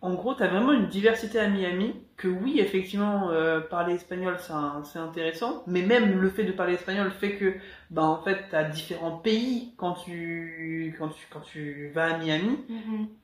En 0.00 0.14
gros, 0.14 0.34
tu 0.34 0.42
as 0.42 0.48
vraiment 0.48 0.72
une 0.72 0.86
diversité 0.88 1.38
à 1.38 1.48
Miami, 1.48 1.94
que 2.22 2.28
oui, 2.28 2.60
effectivement, 2.60 3.30
euh, 3.30 3.60
parler 3.60 3.94
espagnol, 3.94 4.36
c'est 4.84 4.98
intéressant, 4.98 5.64
mais 5.66 5.82
même 5.82 6.20
le 6.20 6.30
fait 6.30 6.44
de 6.44 6.52
parler 6.52 6.74
espagnol 6.74 7.10
fait 7.10 7.36
que, 7.36 7.54
bah, 7.90 8.04
en 8.04 8.22
fait, 8.22 8.48
tu 8.48 8.54
as 8.56 8.64
différents 8.64 9.16
pays 9.18 9.74
quand 9.76 9.94
tu, 9.94 10.94
quand, 10.98 11.08
tu, 11.08 11.26
quand 11.32 11.40
tu 11.40 11.90
vas 11.94 12.14
à 12.14 12.18
Miami. 12.18 12.58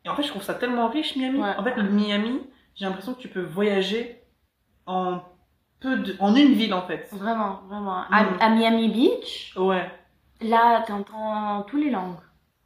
Et 0.05 0.09
en 0.09 0.17
fait, 0.17 0.23
je 0.25 0.29
trouve 0.29 0.43
ça 0.43 0.55
tellement 0.55 0.89
riche, 0.89 1.17
Miami. 1.17 1.39
Ouais. 1.41 1.55
En 1.57 1.63
fait, 1.65 1.77
le 1.77 1.85
Miami, 1.89 2.41
j'ai 2.75 2.87
l'impression 2.87 3.15
que 3.15 3.21
tu 3.21 3.29
peux 3.29 3.43
voyager 3.43 4.21
en 4.87 5.21
peu 5.81 5.97
de, 5.97 6.17
en 6.19 6.35
une 6.35 6.55
ville, 6.55 6.75
en 6.75 6.83
fait. 6.87 7.09
Vraiment, 7.13 7.61
vraiment. 7.69 8.03
À, 8.11 8.25
Mhm. 8.25 8.37
à 8.41 8.49
Miami 8.51 8.89
Beach, 8.89 9.55
Ouais. 9.57 9.89
là, 10.41 10.83
t'entends 10.87 11.63
toutes 11.69 11.81
les 11.85 11.91
langues. 11.91 12.17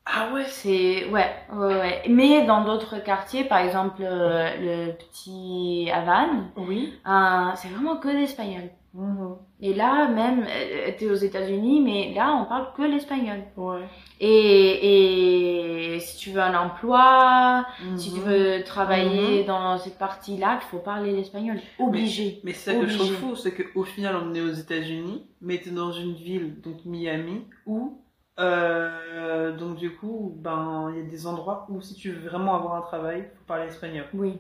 Ah 0.05 0.31
ouais, 0.35 0.45
C'est 0.47 1.07
ouais, 1.11 1.31
ouais, 1.53 1.75
ouais. 1.75 2.03
Mais 2.09 2.45
dans 2.45 2.65
d'autres 2.65 2.99
quartiers, 3.03 3.45
par 3.45 3.59
exemple 3.59 4.03
euh, 4.03 4.51
le 4.89 4.93
petit 4.95 5.89
Havane, 5.93 6.51
Oui. 6.57 6.93
euh, 7.07 7.51
c'est 7.55 7.69
vraiment 7.69 7.97
que 7.97 8.09
l'espagnol. 8.09 8.65
Mhm. 8.95 9.37
Et 9.63 9.73
là, 9.73 10.09
même, 10.09 10.45
euh, 10.47 10.91
t'es 10.99 11.09
aux 11.09 11.15
États-Unis, 11.15 11.81
mais 11.81 12.13
là, 12.15 12.35
on 12.35 12.45
parle 12.47 12.67
que 12.77 12.83
l'espagnol. 12.83 13.39
Ouais. 13.57 13.81
Et, 14.21 15.95
et 15.95 16.01
si 16.01 16.19
tu 16.19 16.31
veux 16.31 16.43
un 16.43 16.55
emploi, 16.59 17.65
si 17.97 18.13
tu 18.13 18.21
Mhm. 18.21 18.25
veux 18.27 18.65
travailler 18.65 19.45
dans 19.45 19.79
cette 19.79 19.99
partie-là, 19.99 20.59
il 20.61 20.65
faut 20.67 20.79
parler 20.79 21.13
l'espagnol. 21.13 21.59
Obligé. 21.79 22.41
Mais 22.45 22.53
c'est 22.53 22.73
ça 22.73 22.79
que 22.79 22.87
je 22.87 22.95
trouve 22.99 23.07
Obligé. 23.09 23.21
fou, 23.27 23.37
c'est 23.37 23.53
qu'au 23.55 23.85
final, 23.85 24.17
on 24.17 24.35
est 24.35 24.41
aux 24.43 24.53
États-Unis, 24.53 25.25
mais 25.41 25.59
t'es 25.59 25.71
dans 25.71 25.93
une 25.93 26.15
ville, 26.15 26.61
donc 26.61 26.85
Miami, 26.85 27.43
où, 27.67 27.97
euh, 28.43 29.57
donc 29.57 29.77
du 29.77 29.95
coup, 29.97 30.35
ben, 30.37 30.91
il 30.93 30.99
y 30.99 31.07
a 31.07 31.09
des 31.09 31.27
endroits 31.27 31.67
où 31.69 31.81
si 31.81 31.95
tu 31.95 32.11
veux 32.13 32.29
vraiment 32.29 32.55
avoir 32.55 32.75
un 32.77 32.83
travail, 32.83 33.29
faut 33.39 33.45
parler 33.47 33.67
espagnol. 33.67 34.07
Oui. 34.15 34.39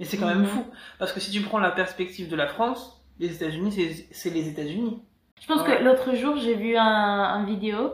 Et 0.00 0.04
c'est 0.04 0.16
quand 0.16 0.26
même 0.26 0.40
Mhm. 0.42 0.46
fou, 0.46 0.64
parce 0.98 1.12
que 1.12 1.20
si 1.20 1.30
tu 1.32 1.40
prends 1.42 1.58
la 1.58 1.70
perspective 1.72 2.28
de 2.28 2.36
la 2.36 2.46
France, 2.46 3.02
les 3.18 3.34
États-Unis, 3.34 3.72
c'est- 4.12 4.30
les 4.30 4.48
États-Unis. 4.48 5.02
Je 5.40 5.46
pense 5.46 5.62
que 5.62 5.82
l'autre 5.82 6.14
jour, 6.14 6.36
j'ai 6.36 6.54
vu 6.54 6.76
un, 6.76 6.84
un 6.84 7.44
vidéo 7.44 7.92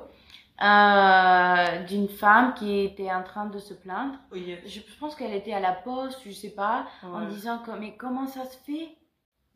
euh, 0.63 1.83
d'une 1.89 2.09
femme 2.09 2.55
qui 2.55 2.81
était 2.81 3.13
en 3.13 3.23
train 3.23 3.47
de 3.47 3.59
se 3.59 3.75
plaindre. 3.75 4.15
Oui. 4.33 4.57
Je 4.67 4.81
pense 5.01 5.15
qu'elle 5.17 5.35
était 5.35 5.53
à 5.53 5.61
la 5.61 5.73
poste, 5.73 6.21
je 6.27 6.31
sais 6.33 6.55
pas, 6.55 6.87
en 7.03 7.27
disant 7.27 7.59
que 7.59 7.71
mais 7.73 7.97
comment 7.97 8.27
ça 8.27 8.45
se 8.45 8.57
fait 8.59 8.89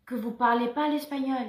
que 0.06 0.14
vous 0.16 0.32
parlez 0.32 0.68
pas 0.68 0.88
l'espagnol? 0.88 1.46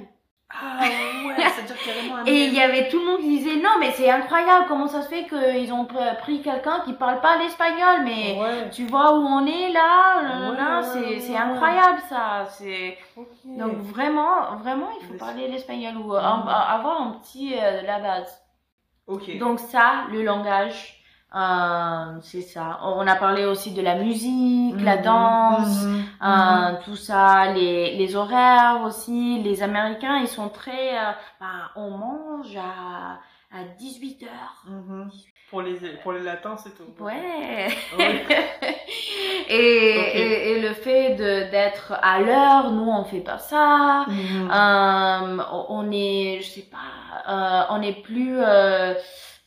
Ah 0.52 0.80
ouais, 0.82 1.34
c'est-à-dire 1.54 1.76
carrément 1.84 2.16
un 2.16 2.24
Et 2.26 2.46
il 2.46 2.54
y 2.54 2.60
avait 2.60 2.88
tout 2.88 2.98
le 2.98 3.04
monde 3.06 3.20
qui 3.20 3.28
disait 3.38 3.56
non 3.56 3.70
mais 3.78 3.92
c'est 3.92 4.10
incroyable 4.10 4.64
comment 4.66 4.88
ça 4.88 5.02
se 5.02 5.08
fait 5.08 5.24
qu'ils 5.26 5.72
ont 5.72 5.84
pr- 5.84 6.16
pris 6.18 6.42
quelqu'un 6.42 6.80
qui 6.84 6.92
parle 6.92 7.20
pas 7.20 7.36
l'espagnol 7.38 8.02
mais 8.04 8.36
Ouais. 8.40 8.68
tu 8.70 8.84
vois 8.86 9.12
où 9.16 9.22
on 9.24 9.46
est 9.46 9.68
là, 9.70 10.50
Ouais, 10.50 10.82
c'est 11.22 11.30
ouais, 11.32 11.36
incroyable 11.38 12.00
ça, 12.08 12.46
c'est 12.48 12.98
donc 13.44 13.76
vraiment 13.78 14.56
vraiment 14.56 14.88
il 15.00 15.06
faut 15.06 15.14
parler 15.14 15.46
l'espagnol 15.48 15.96
ou 15.98 16.14
un- 16.14 16.46
avoir 16.48 17.00
un 17.00 17.10
petit 17.22 17.54
euh, 17.56 17.82
de 17.82 17.86
la 17.86 17.98
base. 18.00 18.42
Donc 19.40 19.58
ça, 19.60 20.04
le 20.12 20.22
langage, 20.22 20.99
euh, 21.34 22.18
c'est 22.22 22.42
ça. 22.42 22.80
On 22.84 23.06
a 23.06 23.14
parlé 23.16 23.44
aussi 23.44 23.72
de 23.72 23.82
la 23.82 23.94
musique, 23.96 24.80
la 24.80 24.96
Mhm, 24.96 25.02
danse, 25.02 25.84
mhm, 25.84 26.04
euh, 26.22 26.72
tout 26.84 26.96
ça, 26.96 27.52
les, 27.52 27.96
les 27.96 28.16
horaires 28.16 28.82
aussi. 28.84 29.40
Les 29.42 29.62
Américains, 29.62 30.16
ils 30.18 30.28
sont 30.28 30.48
très... 30.48 30.98
euh, 30.98 31.12
bah, 31.40 31.70
on 31.76 31.90
mange 31.90 32.56
à, 32.56 33.20
à 33.56 33.64
18 33.78 34.22
heures. 34.24 34.62
mhm. 34.66 35.10
Pour 35.50 35.62
les, 35.62 35.74
pour 36.04 36.12
les 36.12 36.20
latins, 36.22 36.56
c'est 36.56 36.70
tout. 36.76 36.84
Ouais. 37.02 37.66
Ouais. 37.98 38.24
et, 39.48 39.54
et, 39.56 40.50
et 40.52 40.60
le 40.60 40.72
fait 40.74 41.16
de 41.16 41.50
d'être 41.50 41.92
à 42.02 42.20
l'heure, 42.20 42.70
nous 42.70 42.88
on 42.88 43.04
fait 43.04 43.20
pas 43.20 43.38
ça. 43.38 44.04
Mhm. 44.08 44.48
Euh, 44.50 45.42
on 45.68 45.90
est, 45.92 46.38
je 46.42 46.48
sais 46.48 46.68
pas, 46.70 47.28
euh, 47.28 47.62
on 47.70 47.82
est 47.82 48.00
plus 48.02 48.36
euh, 48.40 48.94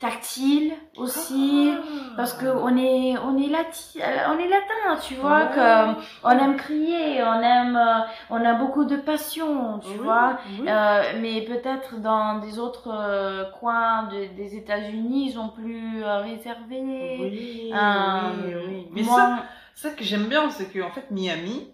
tactile 0.03 0.73
aussi. 0.97 1.71
Ah. 1.73 2.13
Parce 2.17 2.33
que 2.33 2.45
on 2.45 2.75
est, 2.77 3.17
on 3.19 3.37
est 3.37 3.47
lati, 3.47 3.99
euh, 4.01 4.33
on 4.33 4.37
est 4.37 4.49
latin, 4.49 4.99
tu 5.01 5.13
vois, 5.15 5.39
Ouais. 5.45 5.55
que 5.55 5.99
on 6.23 6.31
aime 6.31 6.57
crier, 6.57 7.23
on 7.23 7.39
aime, 7.41 7.75
euh, 7.77 7.99
on 8.29 8.43
a 8.43 8.53
beaucoup 8.53 8.83
de 8.85 8.97
passion, 8.97 9.79
tu 9.79 9.87
Oui, 9.91 9.97
vois. 10.03 10.37
oui. 10.59 10.65
Euh, 10.67 11.01
mais 11.21 11.41
peut-être 11.41 11.99
dans 12.01 12.39
des 12.39 12.59
autres 12.59 12.89
euh, 12.93 13.45
coins 13.59 14.03
de- 14.11 14.35
des 14.35 14.55
États-Unis, 14.57 15.27
ils 15.29 15.33
sont 15.33 15.49
plus 15.49 16.03
euh, 16.03 16.17
réservés. 16.19 17.17
Oui, 17.21 17.71
Euh, 17.73 18.19
oui, 18.45 18.53
oui. 18.67 18.87
Mais 18.91 19.01
moi, 19.03 19.15
ça, 19.17 19.43
ça 19.75 19.89
que 19.95 20.03
j'aime 20.03 20.25
bien, 20.27 20.49
c'est 20.49 20.71
que 20.71 20.81
en 20.83 20.89
fait 20.91 21.09
Miami, 21.11 21.72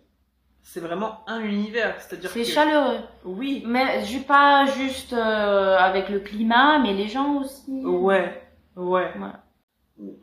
c'est 0.71 0.79
vraiment 0.79 1.23
un 1.27 1.41
univers. 1.41 1.99
C'est-à-dire 2.01 2.31
c'est 2.31 2.43
que 2.43 2.45
chaleureux. 2.45 2.99
oui, 3.25 3.63
Mais 3.65 4.05
je 4.05 4.19
pas 4.19 4.65
juste 4.67 5.13
euh, 5.13 5.77
avec 5.77 6.09
le 6.09 6.19
climat, 6.19 6.79
mais 6.79 6.93
les 6.93 7.07
gens 7.07 7.35
aussi. 7.41 7.85
ouais, 7.85 8.41
ouais. 8.75 9.11
Ouais. 9.17 9.31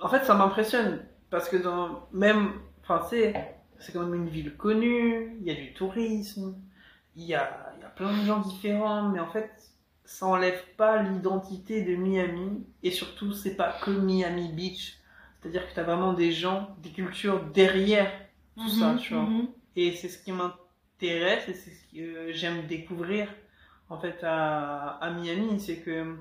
En 0.01 0.09
fait, 0.09 0.25
ça 0.25 0.35
m'impressionne 0.35 1.05
parce 1.31 1.49
que 1.49 1.57
dans 1.57 2.09
même, 2.13 2.53
enfin 2.83 3.03
c'est, 3.11 3.35
c'est 3.79 3.93
quand 3.93 4.01
même 4.03 4.15
une 4.15 4.29
ville 4.29 4.57
connue. 4.57 5.37
Il 5.41 5.47
y 5.47 5.51
a 5.51 5.55
du 5.55 5.73
tourisme, 5.75 6.57
il 7.17 7.25
y 7.25 7.35
a, 7.35 7.73
il 7.77 7.83
y 7.83 7.85
a 7.85 7.89
plein 7.89 8.17
de 8.17 8.25
gens 8.25 8.41
différents, 8.41 9.09
mais 9.11 9.21
en 9.21 9.29
fait, 9.31 9.51
ça 10.05 10.27
enlève 10.27 10.63
pas 10.77 11.03
l'identité 11.03 11.83
de 11.83 11.97
Miami 11.97 12.67
et 12.83 12.91
surtout, 12.91 13.33
c'est 13.33 13.57
pas 13.57 13.73
que 13.83 13.91
Miami 13.91 14.53
Beach. 14.53 14.99
C'est-à-dire 15.41 15.69
que 15.69 15.75
tu 15.75 15.81
as 15.81 15.85
vraiment 15.85 16.13
des 16.15 16.33
gens, 16.33 16.77
des 16.83 16.91
cultures 16.93 17.41
derrière 17.53 18.11
tout 18.57 18.69
ça, 18.69 18.95
Mhm, 18.95 18.99
tu 18.99 19.15
vois. 19.15 19.25
mhm. 19.25 19.49
Et 19.77 19.93
c'est 19.93 20.09
ce 20.09 20.19
qui 20.19 20.33
m'intéresse 20.33 21.49
et 21.49 21.55
c'est 21.55 21.71
ce 21.71 21.95
que 21.95 22.33
j'aime 22.33 22.67
découvrir 22.67 23.29
en 23.89 23.99
fait 24.01 24.19
à, 24.25 24.91
à 25.01 25.11
Miami, 25.13 25.61
c'est 25.61 25.81
que 25.81 26.17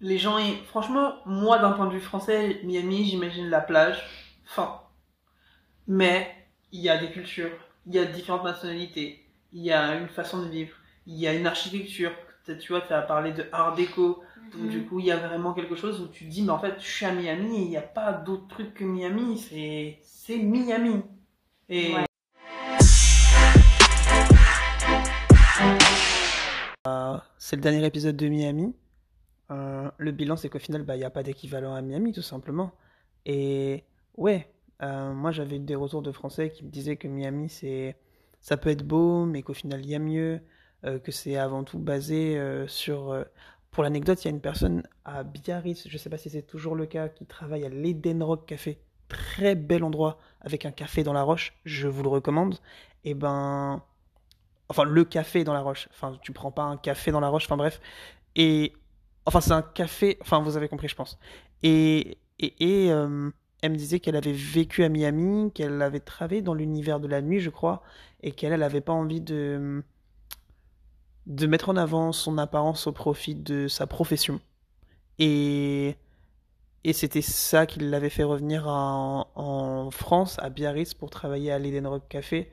les 0.00 0.18
gens, 0.18 0.38
y- 0.38 0.64
franchement, 0.66 1.16
moi 1.26 1.58
d'un 1.58 1.72
point 1.72 1.86
de 1.88 1.92
vue 1.94 2.00
français, 2.00 2.60
Miami, 2.64 3.04
j'imagine 3.06 3.48
la 3.50 3.60
plage, 3.62 4.02
fin. 4.44 4.80
Mais 5.86 6.34
il 6.72 6.80
y 6.80 6.88
a 6.88 6.98
des 6.98 7.10
cultures, 7.10 7.52
il 7.86 7.94
y 7.94 7.98
a 7.98 8.04
différentes 8.04 8.44
nationalités, 8.44 9.24
il 9.52 9.62
y 9.62 9.72
a 9.72 9.96
une 9.96 10.08
façon 10.08 10.42
de 10.42 10.48
vivre, 10.48 10.76
il 11.06 11.14
y 11.16 11.26
a 11.26 11.34
une 11.34 11.46
architecture. 11.46 12.12
Tu 12.46 12.68
vois, 12.72 12.82
tu 12.82 12.92
as 12.92 13.02
parlé 13.02 13.32
de 13.32 13.46
art 13.52 13.74
déco, 13.74 14.22
donc 14.52 14.68
Mhm. 14.68 14.70
du 14.70 14.84
coup, 14.84 15.00
il 15.00 15.06
y 15.06 15.10
a 15.12 15.16
vraiment 15.16 15.54
quelque 15.54 15.76
chose 15.76 16.00
où 16.00 16.08
tu 16.08 16.24
te 16.26 16.30
dis, 16.30 16.42
mais 16.42 16.50
en 16.50 16.58
fait, 16.58 16.74
je 16.78 16.86
suis 16.86 17.06
à 17.06 17.12
Miami 17.12 17.62
il 17.64 17.68
n'y 17.70 17.76
a 17.76 17.82
pas 17.82 18.12
d'autre 18.12 18.46
truc 18.48 18.74
que 18.74 18.84
Miami, 18.84 19.38
c'est 19.38 19.98
c'est 20.02 20.38
Miami. 20.38 21.02
Et 21.68 21.92
Ouais. 21.92 22.06
C'est 27.46 27.56
le 27.56 27.60
dernier 27.60 27.84
épisode 27.84 28.16
de 28.16 28.26
Miami. 28.26 28.74
Euh, 29.50 29.90
le 29.98 30.12
bilan, 30.12 30.34
c'est 30.34 30.48
qu'au 30.48 30.58
final, 30.58 30.82
bah, 30.82 30.96
il 30.96 31.00
n'y 31.00 31.04
a 31.04 31.10
pas 31.10 31.22
d'équivalent 31.22 31.74
à 31.74 31.82
Miami, 31.82 32.12
tout 32.12 32.22
simplement. 32.22 32.72
Et 33.26 33.84
ouais, 34.16 34.50
euh, 34.82 35.12
moi 35.12 35.30
j'avais 35.30 35.58
des 35.58 35.74
retours 35.74 36.00
de 36.00 36.10
Français 36.10 36.48
qui 36.48 36.64
me 36.64 36.70
disaient 36.70 36.96
que 36.96 37.06
Miami, 37.06 37.50
c'est, 37.50 37.98
ça 38.40 38.56
peut 38.56 38.70
être 38.70 38.82
beau, 38.82 39.26
mais 39.26 39.42
qu'au 39.42 39.52
final, 39.52 39.84
il 39.84 39.90
y 39.90 39.94
a 39.94 39.98
mieux, 39.98 40.40
euh, 40.86 40.98
que 40.98 41.12
c'est 41.12 41.36
avant 41.36 41.64
tout 41.64 41.78
basé 41.78 42.40
sur... 42.66 43.14
Pour 43.72 43.82
l'anecdote, 43.82 44.24
il 44.24 44.28
y 44.28 44.30
a 44.30 44.34
une 44.34 44.40
personne 44.40 44.82
à 45.04 45.22
Biarritz, 45.22 45.86
je 45.86 45.98
sais 45.98 46.08
pas 46.08 46.16
si 46.16 46.30
c'est 46.30 46.46
toujours 46.46 46.74
le 46.74 46.86
cas, 46.86 47.10
qui 47.10 47.26
travaille 47.26 47.66
à 47.66 47.68
l'Eden 47.68 48.22
Rock 48.22 48.46
Café. 48.46 48.78
Très 49.08 49.54
bel 49.54 49.84
endroit, 49.84 50.16
avec 50.40 50.64
un 50.64 50.72
café 50.72 51.02
dans 51.02 51.12
la 51.12 51.22
roche, 51.22 51.52
je 51.66 51.88
vous 51.88 52.04
le 52.04 52.08
recommande. 52.08 52.56
Et 53.04 53.12
ben... 53.12 53.82
Enfin, 54.68 54.84
le 54.84 55.04
café 55.04 55.44
dans 55.44 55.54
la 55.54 55.60
roche. 55.60 55.88
Enfin, 55.92 56.18
tu 56.22 56.32
prends 56.32 56.50
pas 56.52 56.62
un 56.62 56.76
café 56.76 57.10
dans 57.12 57.20
la 57.20 57.28
roche, 57.28 57.44
enfin 57.44 57.56
bref. 57.56 57.80
Et 58.36 58.74
Enfin, 59.26 59.40
c'est 59.40 59.52
un 59.52 59.62
café. 59.62 60.18
Enfin, 60.20 60.40
vous 60.40 60.56
avez 60.56 60.68
compris, 60.68 60.88
je 60.88 60.94
pense. 60.94 61.18
Et, 61.62 62.18
et, 62.38 62.84
et, 62.86 62.92
euh, 62.92 63.30
elle 63.62 63.72
me 63.72 63.76
disait 63.76 64.00
qu'elle 64.00 64.16
avait 64.16 64.32
vécu 64.32 64.84
à 64.84 64.88
Miami, 64.88 65.50
qu'elle 65.52 65.80
avait 65.82 66.00
travaillé 66.00 66.42
dans 66.42 66.54
l'univers 66.54 67.00
de 67.00 67.08
la 67.08 67.22
nuit, 67.22 67.40
je 67.40 67.50
crois, 67.50 67.82
et 68.22 68.32
qu'elle, 68.32 68.52
elle 68.52 68.62
avait 68.62 68.82
pas 68.82 68.92
envie 68.92 69.20
de, 69.22 69.82
de 71.26 71.46
mettre 71.46 71.68
en 71.70 71.76
avant 71.76 72.12
son 72.12 72.36
apparence 72.38 72.86
au 72.86 72.92
profit 72.92 73.34
de 73.34 73.68
sa 73.68 73.86
profession. 73.86 74.40
Et, 75.18 75.96
et 76.84 76.92
c'était 76.92 77.22
ça 77.22 77.66
qui 77.66 77.80
l'avait 77.80 78.10
fait 78.10 78.24
revenir 78.24 78.68
en, 78.68 79.28
en 79.34 79.90
France, 79.90 80.38
à 80.40 80.50
Biarritz, 80.50 80.94
pour 80.94 81.10
travailler 81.10 81.50
à 81.52 81.58
l'Eden 81.58 81.86
Rock 81.86 82.08
Café. 82.08 82.50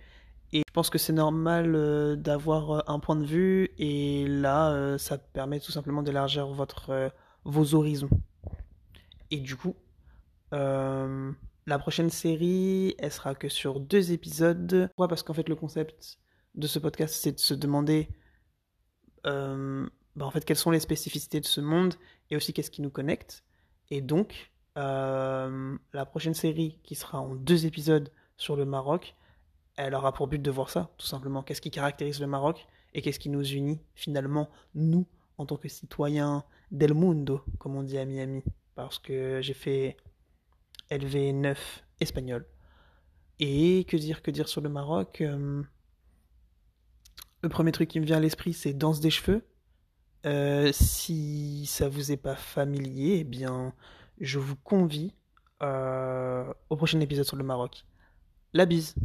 Et 0.53 0.63
je 0.67 0.73
pense 0.73 0.89
que 0.89 0.97
c'est 0.97 1.13
normal 1.13 1.75
euh, 1.75 2.15
d'avoir 2.15 2.71
euh, 2.71 2.79
un 2.87 2.99
point 2.99 3.15
de 3.15 3.25
vue 3.25 3.69
et 3.77 4.27
là, 4.27 4.71
euh, 4.73 4.97
ça 4.97 5.17
permet 5.17 5.59
tout 5.59 5.71
simplement 5.71 6.03
d'élargir 6.03 6.47
votre, 6.47 7.11
vos 7.45 7.73
horizons. 7.73 8.09
Et 9.29 9.37
du 9.37 9.55
coup, 9.55 9.75
la 10.51 11.79
prochaine 11.79 12.09
série, 12.09 12.95
elle 12.99 13.11
sera 13.11 13.33
que 13.33 13.47
sur 13.47 13.79
deux 13.79 14.11
épisodes. 14.11 14.87
Pourquoi? 14.89 15.07
Parce 15.07 15.23
qu'en 15.23 15.33
fait, 15.33 15.47
le 15.47 15.55
concept 15.55 16.19
de 16.55 16.67
ce 16.67 16.79
podcast, 16.79 17.15
c'est 17.15 17.31
de 17.31 17.39
se 17.39 17.53
demander 17.53 18.09
bah, 19.23 20.25
en 20.25 20.31
fait, 20.31 20.43
quelles 20.43 20.57
sont 20.57 20.71
les 20.71 20.81
spécificités 20.81 21.39
de 21.39 21.45
ce 21.45 21.61
monde 21.61 21.93
et 22.29 22.35
aussi 22.35 22.51
qu'est-ce 22.51 22.71
qui 22.71 22.81
nous 22.81 22.89
connecte. 22.89 23.45
Et 23.89 24.01
donc, 24.01 24.51
la 24.75 26.05
prochaine 26.05 26.33
série 26.33 26.77
qui 26.83 26.95
sera 26.95 27.21
en 27.21 27.35
deux 27.35 27.65
épisodes 27.65 28.11
sur 28.35 28.57
le 28.57 28.65
Maroc, 28.65 29.15
elle 29.77 29.95
aura 29.95 30.13
pour 30.13 30.27
but 30.27 30.41
de 30.41 30.51
voir 30.51 30.69
ça, 30.69 30.91
tout 30.97 31.05
simplement. 31.05 31.43
Qu'est-ce 31.43 31.61
qui 31.61 31.71
caractérise 31.71 32.19
le 32.19 32.27
Maroc 32.27 32.67
et 32.93 33.01
qu'est-ce 33.01 33.19
qui 33.19 33.29
nous 33.29 33.43
unit 33.43 33.79
finalement, 33.95 34.49
nous, 34.75 35.07
en 35.37 35.45
tant 35.45 35.57
que 35.57 35.69
citoyens 35.69 36.43
del 36.71 36.93
mundo, 36.93 37.41
comme 37.57 37.75
on 37.75 37.83
dit 37.83 37.97
à 37.97 38.05
Miami. 38.05 38.43
Parce 38.75 38.99
que 38.99 39.39
j'ai 39.41 39.53
fait 39.53 39.97
LV9 40.89 41.57
espagnol. 41.99 42.45
Et 43.39 43.85
que 43.85 43.97
dire, 43.97 44.21
que 44.21 44.31
dire 44.31 44.47
sur 44.47 44.61
le 44.61 44.69
Maroc 44.69 45.21
euh, 45.21 45.63
Le 47.41 47.49
premier 47.49 47.71
truc 47.71 47.89
qui 47.89 47.99
me 47.99 48.05
vient 48.05 48.17
à 48.17 48.19
l'esprit, 48.19 48.53
c'est 48.53 48.73
danse 48.73 48.99
des 48.99 49.09
cheveux. 49.09 49.43
Euh, 50.25 50.71
si 50.71 51.65
ça 51.65 51.89
vous 51.89 52.11
est 52.11 52.17
pas 52.17 52.35
familier, 52.35 53.19
eh 53.21 53.23
bien, 53.23 53.73
je 54.19 54.37
vous 54.37 54.55
convie 54.55 55.15
euh, 55.63 56.53
au 56.69 56.75
prochain 56.75 56.99
épisode 56.99 57.25
sur 57.25 57.37
le 57.37 57.43
Maroc. 57.43 57.85
La 58.53 58.65
bise 58.65 58.95